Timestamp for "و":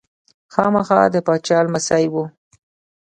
2.11-2.15